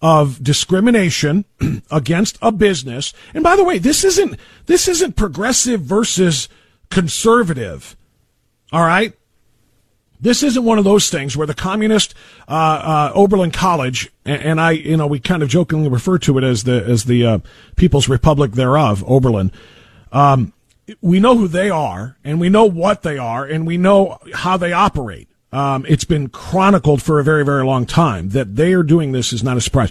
[0.00, 1.44] of discrimination
[1.90, 3.12] against a business.
[3.34, 4.36] And by the way, this isn't
[4.66, 6.48] this isn't progressive versus
[6.90, 7.96] conservative.
[8.72, 9.12] All right?
[10.20, 12.12] This isn't one of those things where the communist
[12.48, 16.38] uh, uh, Oberlin College, and, and I, you know, we kind of jokingly refer to
[16.38, 17.38] it as the as the uh,
[17.76, 19.52] People's Republic thereof, Oberlin.
[20.10, 20.52] Um,
[21.00, 24.56] we know who they are, and we know what they are, and we know how
[24.56, 25.28] they operate.
[25.50, 29.32] Um, it's been chronicled for a very, very long time that they are doing this
[29.32, 29.90] is not a surprise.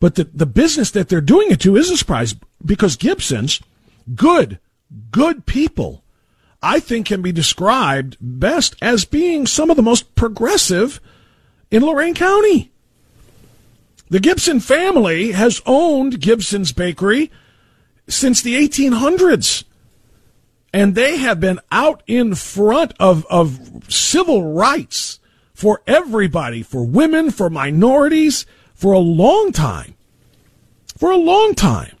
[0.00, 3.60] But the, the business that they're doing it to is a surprise because Gibson's
[4.14, 4.58] good,
[5.10, 6.04] good people,
[6.62, 11.00] I think can be described best as being some of the most progressive
[11.70, 12.70] in Lorain County.
[14.10, 17.30] The Gibson family has owned Gibson's Bakery
[18.08, 19.64] since the 1800s
[20.78, 25.18] and they have been out in front of, of civil rights
[25.52, 29.96] for everybody, for women, for minorities, for a long time.
[30.96, 31.97] For a long time.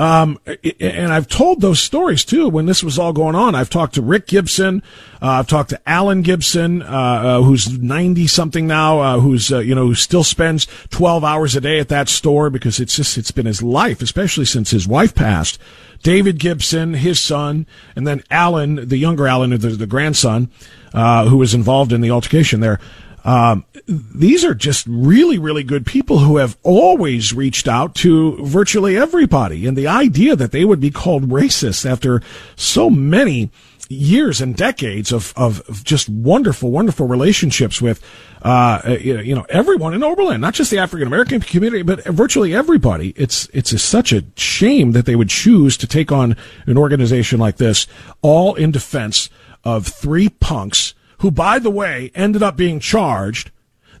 [0.00, 0.40] Um,
[0.80, 3.54] and I've told those stories too when this was all going on.
[3.54, 4.82] I've talked to Rick Gibson.
[5.20, 9.58] Uh, I've talked to Alan Gibson, uh, uh, who's 90 something now, uh, who's, uh,
[9.58, 13.18] you know, who still spends 12 hours a day at that store because it's just,
[13.18, 15.58] it's been his life, especially since his wife passed.
[16.02, 20.50] David Gibson, his son, and then Alan, the younger Alan, the, the grandson,
[20.94, 22.80] uh, who was involved in the altercation there.
[23.24, 28.96] Um, these are just really, really good people who have always reached out to virtually
[28.96, 29.66] everybody.
[29.66, 32.22] And the idea that they would be called racist after
[32.56, 33.50] so many
[33.90, 38.00] years and decades of, of, just wonderful, wonderful relationships with,
[38.42, 43.12] uh, you know, everyone in Oberlin, not just the African American community, but virtually everybody.
[43.16, 47.40] It's, it's a, such a shame that they would choose to take on an organization
[47.40, 47.88] like this,
[48.22, 49.28] all in defense
[49.64, 53.50] of three punks who, by the way, ended up being charged.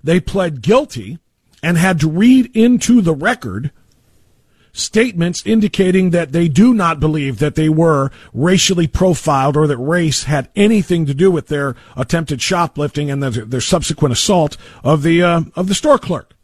[0.02, 1.18] They pled guilty
[1.62, 3.70] and had to read into the record
[4.72, 10.24] statements indicating that they do not believe that they were racially profiled or that race
[10.24, 15.22] had anything to do with their attempted shoplifting and their, their subsequent assault of the
[15.22, 16.34] uh, of the store clerk.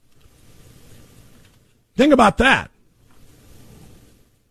[1.97, 2.71] Think about that.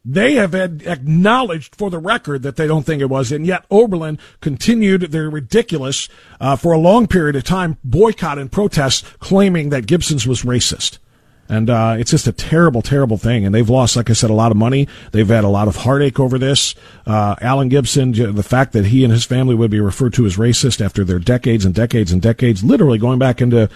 [0.06, 4.20] They have acknowledged for the record that they don't think it was, and yet Oberlin
[4.40, 6.08] continued their ridiculous,
[6.40, 11.00] uh, for a long period of time, boycott and protest, claiming that Gibson's was racist.
[11.48, 13.46] And uh, it's just a terrible, terrible thing.
[13.46, 14.88] And they've lost, like I said, a lot of money.
[15.12, 16.74] They've had a lot of heartache over this.
[17.06, 20.38] Uh, Allyn Gibson, the fact that he and his family would be referred to as
[20.38, 23.70] racist after their decades and decades and decades, literally going back into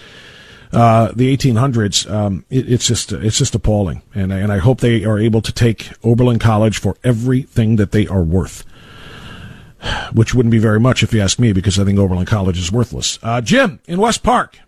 [0.71, 4.01] uh, the 1800s, um, it, it's just it's just appalling.
[4.13, 8.07] And and I hope they are able to take Oberlin College for everything that they
[8.07, 8.65] are worth.
[10.13, 12.71] Which wouldn't be very much if you ask me, because I think Oberlin College is
[12.71, 13.17] worthless.
[13.23, 14.59] Uh, Jim in West Park,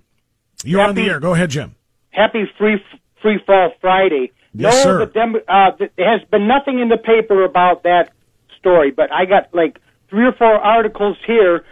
[0.63, 1.19] you're on the air.
[1.19, 1.75] Go ahead, Jim.
[2.11, 2.83] Happy Free
[3.21, 4.31] Free Fall Friday.
[4.53, 5.05] Yes, no, sir.
[5.05, 8.11] The Dem- uh, there has been nothing in the paper about that
[8.59, 11.63] story, but I got like three or four articles here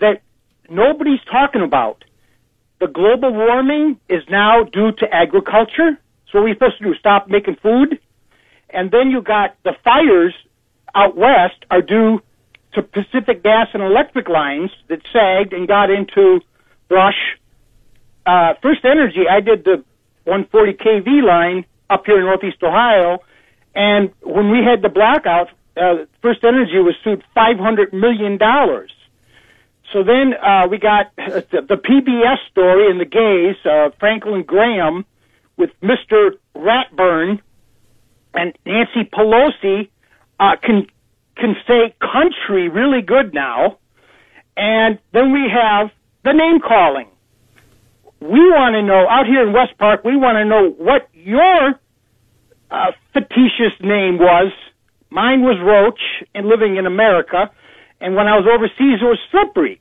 [0.00, 0.22] that
[0.68, 2.04] nobody's talking about.
[2.82, 5.96] The global warming is now due to agriculture.
[6.26, 6.94] So what are we supposed to do?
[6.98, 8.00] Stop making food?
[8.70, 10.34] And then you got the fires
[10.92, 12.20] out west are due
[12.74, 16.40] to Pacific gas and electric lines that sagged and got into
[16.88, 17.38] brush
[18.26, 19.84] uh, First Energy, I did the
[20.24, 23.18] 140 kV line up here in Northeast Ohio,
[23.76, 28.90] and when we had the blackout, uh, First Energy was sued 500 million dollars.
[29.92, 35.04] So then uh, we got the, the PBS story in the gays, uh, Franklin Graham
[35.56, 36.30] with Mr.
[36.56, 37.40] Ratburn
[38.34, 39.90] and Nancy Pelosi
[40.40, 40.86] uh, can
[41.36, 43.78] can say country really good now,
[44.56, 45.90] and then we have
[46.24, 47.08] the name calling
[48.22, 50.04] we want to know out here in West Park.
[50.04, 51.74] We want to know what your
[52.70, 54.52] uh, fictitious name was.
[55.10, 56.00] Mine was Roach,
[56.34, 57.50] and living in America.
[58.00, 59.80] And when I was overseas, it was Slippery.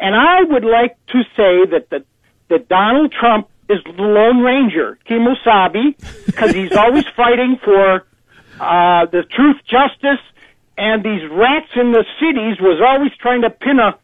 [0.00, 2.04] And I would like to say that the,
[2.48, 5.94] that Donald Trump is the Lone Ranger, Kemosabe,
[6.26, 8.06] because he's always fighting for
[8.60, 10.24] uh, the truth, justice,
[10.76, 13.98] and these rats in the cities was always trying to pin a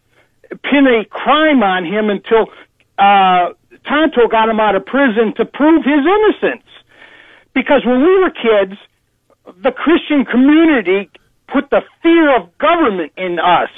[0.62, 2.46] pin a crime on him until
[2.98, 3.54] uh,
[3.86, 6.66] Tonto got him out of prison to prove his innocence.
[7.54, 8.78] Because when we were kids,
[9.62, 11.10] the Christian community
[11.52, 13.70] put the fear of government in us.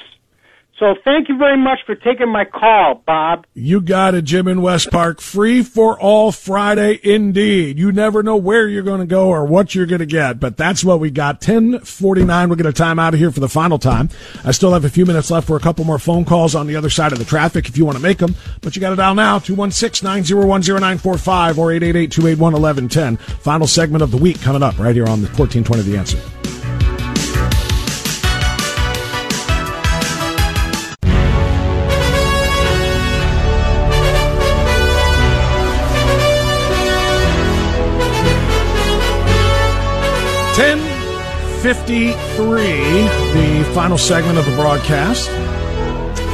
[0.78, 3.46] So thank you very much for taking my call, Bob.
[3.54, 5.22] You got it, Jim in West Park.
[5.22, 7.78] Free for all Friday indeed.
[7.78, 10.58] You never know where you're going to go or what you're going to get, but
[10.58, 11.36] that's what we got.
[11.36, 12.50] 1049.
[12.50, 14.10] We're going to time out of here for the final time.
[14.44, 16.76] I still have a few minutes left for a couple more phone calls on the
[16.76, 18.96] other side of the traffic if you want to make them, but you got to
[18.96, 23.18] dial now 216-901-0945 or 888-281-1110.
[23.18, 26.36] Final segment of the week coming up right here on the 1420 The Answer.
[40.56, 40.78] Ten
[41.60, 43.02] fifty-three,
[43.34, 45.28] the final segment of the broadcast.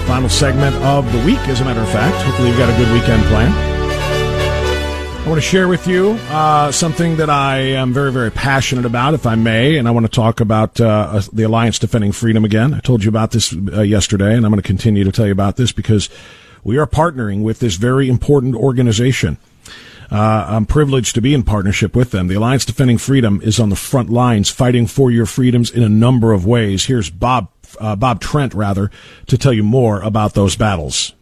[0.06, 2.14] Final segment of the week, as a matter of fact.
[2.24, 3.50] Hopefully, you've got a good weekend plan.
[3.50, 9.14] I want to share with you uh, something that I am very, very passionate about,
[9.14, 12.74] if I may, and I want to talk about uh, the Alliance Defending Freedom again.
[12.74, 15.32] I told you about this uh, yesterday, and I'm going to continue to tell you
[15.32, 16.08] about this because
[16.62, 19.38] we are partnering with this very important organization.
[20.12, 22.26] Uh, I'm privileged to be in partnership with them.
[22.26, 25.88] The Alliance Defending Freedom is on the front lines fighting for your freedoms in a
[25.88, 26.84] number of ways.
[26.84, 27.48] Here's Bob,
[27.80, 28.90] uh, Bob Trent, rather,
[29.28, 31.14] to tell you more about those battles.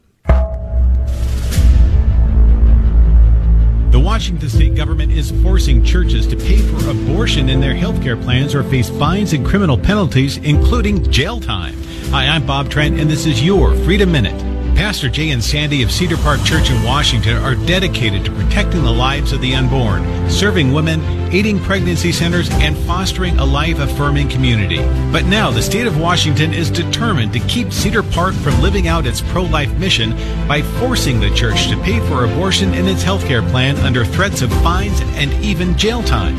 [3.93, 8.17] The Washington state government is forcing churches to pay for abortion in their health care
[8.17, 11.81] plans or face fines and criminal penalties, including jail time.
[12.11, 14.41] Hi, I'm Bob Trent, and this is your Freedom Minute.
[14.75, 18.93] Pastor Jay and Sandy of Cedar Park Church in Washington are dedicated to protecting the
[18.93, 21.01] lives of the unborn, serving women,
[21.33, 24.79] aiding pregnancy centers, and fostering a life affirming community.
[25.13, 29.07] But now the state of Washington is determined to keep Cedar Park from living out
[29.07, 30.11] its pro life mission
[30.49, 34.43] by forcing the church to pay for abortion in its health care plan under threats
[34.43, 36.37] of fines and even jail time.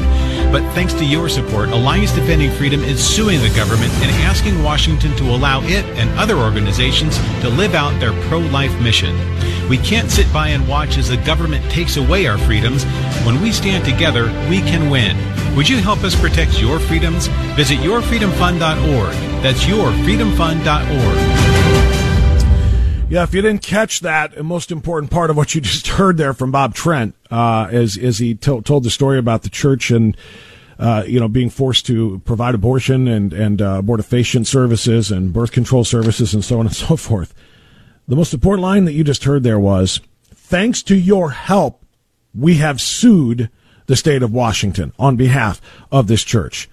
[0.52, 5.16] But thanks to your support, Alliance Defending Freedom is suing the government and asking Washington
[5.16, 9.16] to allow it and other organizations to live out their pro life mission.
[9.70, 12.84] We can't sit by and watch as the government takes away our freedoms.
[13.26, 15.16] When we stand together, we can win.
[15.56, 17.28] Would you help us protect your freedoms?
[17.56, 19.14] Visit yourfreedomfund.org.
[19.41, 21.51] That's yourfreedomfund.org.
[23.12, 26.16] Yeah, if you didn't catch that, a most important part of what you just heard
[26.16, 29.91] there from Bob Trent, uh, as as he to- told the story about the church
[29.91, 30.16] and
[30.80, 35.51] uh, you know being forced to provide abortion and and uh, abortifacient services and birth
[35.51, 37.34] control services and so on and so forth.
[38.07, 39.99] The most important line that you just heard there was,
[40.34, 41.84] "Thanks to your help,
[42.34, 43.49] we have sued
[43.88, 45.59] the state of Washington on behalf
[45.91, 46.70] of this church."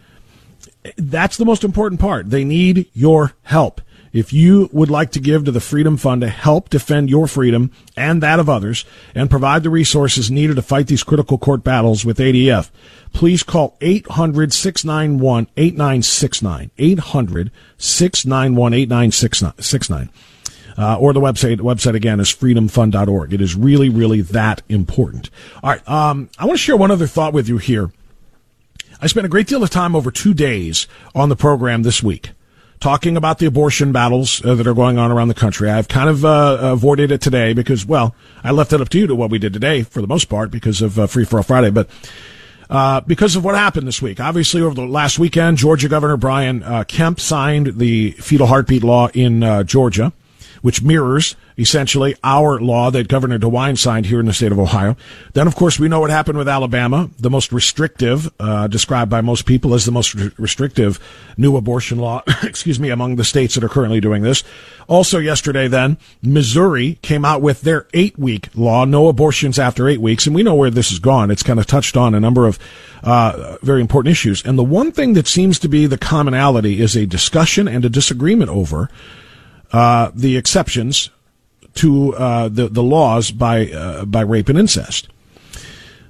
[0.97, 2.31] That's the most important part.
[2.31, 3.81] They need your help.
[4.13, 7.71] If you would like to give to the Freedom Fund to help defend your freedom
[7.97, 8.85] and that of others
[9.15, 12.71] and provide the resources needed to fight these critical court battles with ADF,
[13.13, 16.71] please call 800 691 8969.
[16.79, 20.11] 800 691 8969.
[20.79, 23.33] Uh, or the website website again is freedomfund.org.
[23.33, 25.29] It is really, really that important.
[25.63, 25.89] All right.
[25.89, 27.91] Um, I want to share one other thought with you here.
[29.01, 32.31] I spent a great deal of time over two days on the program this week
[32.81, 35.71] talking about the abortion battles uh, that are going on around the country.
[35.71, 38.15] I've kind of uh, avoided it today because, well,
[38.45, 40.51] I left it up to you to what we did today for the most part
[40.51, 41.89] because of uh, Free for All Friday, but
[42.71, 44.21] uh, because of what happened this week.
[44.21, 49.09] Obviously, over the last weekend, Georgia Governor Brian uh, Kemp signed the fetal heartbeat law
[49.15, 50.13] in uh, Georgia,
[50.63, 54.97] which mirrors essentially our law that Governor DeWine signed here in the state of Ohio.
[55.33, 59.21] Then, of course, we know what happened with Alabama, the most restrictive, uh, described by
[59.21, 61.01] most people as the most re- restrictive
[61.37, 64.45] new abortion law, excuse me, among the states that are currently doing this.
[64.87, 70.01] Also yesterday, then, Missouri came out with their eight week law, no abortions after eight
[70.01, 70.27] weeks.
[70.27, 71.31] And we know where this has gone.
[71.31, 72.59] It's kind of touched on a number of,
[73.03, 74.45] uh, very important issues.
[74.45, 77.91] And the one thing that seems to be the commonality is a discussion and a
[77.91, 78.89] disagreement over,
[79.73, 81.11] uh, the exceptions
[81.75, 85.09] to uh, the the laws by uh, by rape and incest.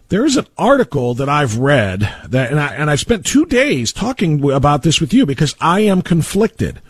[0.09, 3.93] There is an article that I've read that, and I and I spent two days
[3.93, 6.81] talking about this with you because I am conflicted.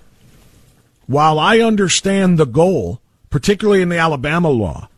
[1.06, 3.00] While I understand the goal,
[3.30, 4.88] particularly in the Alabama law,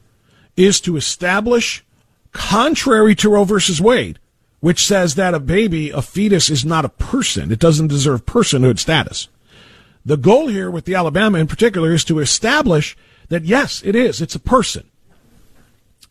[0.56, 1.84] is to establish,
[2.32, 4.18] contrary to Roe versus Wade,
[4.58, 8.78] which says that a baby, a fetus, is not a person; it doesn't deserve personhood
[8.78, 9.28] status.
[10.04, 12.96] The goal here with the Alabama in particular is to establish
[13.28, 14.20] that yes, it is.
[14.20, 14.88] It's a person.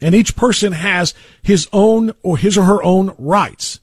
[0.02, 3.80] And each person has his own or his or her own rights.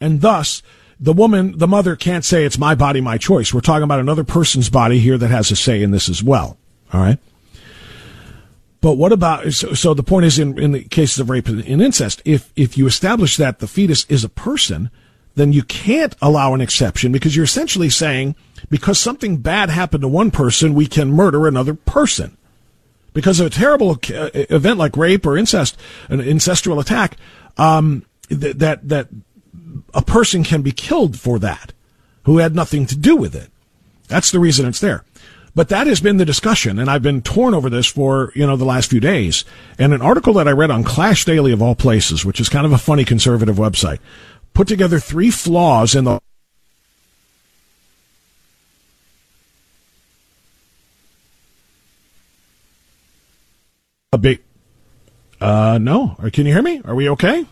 [0.00, 0.62] And thus,
[1.00, 3.52] the woman, the mother can't say it's my body, my choice.
[3.52, 6.56] We're talking about another person's body here that has a say in this as well.
[6.92, 7.18] All right.
[8.80, 11.64] But what about, so, so the point is in, in the cases of rape and
[11.64, 14.90] incest, if, if you establish that the fetus is a person,
[15.38, 18.34] then you can't allow an exception because you're essentially saying
[18.70, 22.36] because something bad happened to one person, we can murder another person
[23.12, 25.76] because of a terrible uh, event like rape or incest,
[26.08, 27.16] an incestual attack,
[27.56, 29.08] um, th- that that
[29.94, 31.72] a person can be killed for that
[32.24, 33.50] who had nothing to do with it.
[34.08, 35.04] That's the reason it's there.
[35.54, 38.56] But that has been the discussion, and I've been torn over this for you know
[38.56, 39.44] the last few days.
[39.78, 42.66] And an article that I read on Clash Daily of all places, which is kind
[42.66, 43.98] of a funny conservative website,
[44.54, 46.20] put together three flaws in the
[54.12, 54.42] a big.
[55.40, 56.16] Uh, no.
[56.32, 56.80] Can you hear me?
[56.84, 57.46] Are we okay?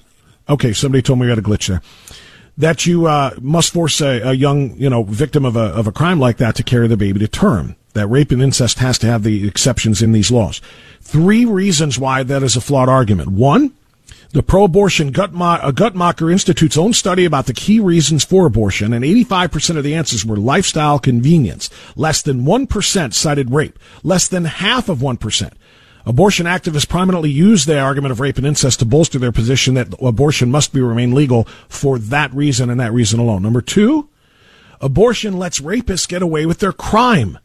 [0.48, 0.72] Okay.
[0.72, 1.82] Somebody told me we had a glitch there.
[2.58, 5.92] That you uh, must force a, a, young, you know, victim of a of a
[5.92, 7.76] crime like that to carry the baby to term.
[7.92, 10.60] That rape and incest has to have the exceptions in these laws.
[11.00, 13.28] Three reasons why that is a flawed argument.
[13.28, 13.72] One,
[14.32, 19.04] the pro-abortion Guttma- uh, Guttmacher Institute's own study about the key reasons for abortion, and
[19.04, 21.70] 85% of the answers were lifestyle convenience.
[21.94, 23.78] Less than 1% cited rape.
[24.02, 25.52] Less than half of 1%.
[26.04, 29.92] Abortion activists prominently use the argument of rape and incest to bolster their position that
[30.00, 33.42] abortion must be remain legal for that reason and that reason alone.
[33.42, 34.08] Number two,
[34.80, 37.38] abortion lets rapists get away with their crime.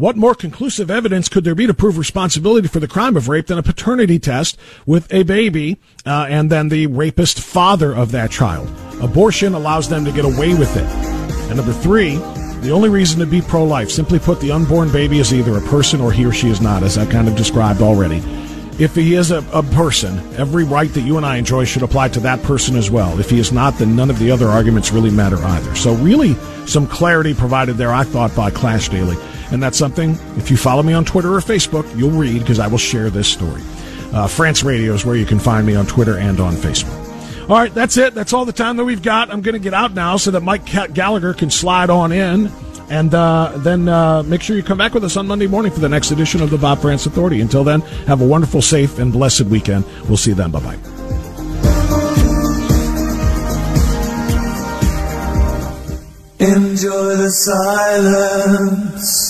[0.00, 3.48] What more conclusive evidence could there be to prove responsibility for the crime of rape
[3.48, 5.76] than a paternity test with a baby
[6.06, 8.66] uh, and then the rapist father of that child?
[9.02, 10.86] Abortion allows them to get away with it.
[11.50, 12.16] And number three,
[12.62, 15.68] the only reason to be pro life, simply put, the unborn baby is either a
[15.68, 18.22] person or he or she is not, as I kind of described already.
[18.82, 22.08] If he is a, a, person, every right that you and I enjoy should apply
[22.08, 23.20] to that person as well.
[23.20, 25.74] If he is not, then none of the other arguments really matter either.
[25.74, 29.18] So, really, some clarity provided there, I thought, by Clash Daily.
[29.52, 32.68] And that's something, if you follow me on Twitter or Facebook, you'll read because I
[32.68, 33.62] will share this story.
[34.12, 36.98] Uh, Frantz Radio is where you can find me on Twitter and on Facebook.
[37.50, 38.14] All right, that's it.
[38.14, 39.30] That's all the time that we've got.
[39.30, 42.50] I'm going to get out now so that Mike Gallagher can slide on in.
[42.88, 45.78] And uh, then uh, make sure you come back with us on Monday morning for
[45.78, 47.40] the next edition of the Bob Frantz Authority.
[47.40, 49.84] Until then, have a wonderful, safe, and blessed weekend.
[50.08, 50.50] We'll see you then.
[50.50, 50.78] Bye bye.
[56.40, 59.29] Enjoy the silence.